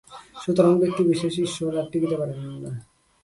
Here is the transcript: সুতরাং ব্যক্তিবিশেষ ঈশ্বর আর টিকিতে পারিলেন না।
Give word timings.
সুতরাং 0.41 0.73
ব্যক্তিবিশেষ 0.79 1.33
ঈশ্বর 1.39 1.71
আর 1.77 1.85
টিকিতে 1.91 2.15
পারিলেন 2.17 2.53
না। 2.63 2.71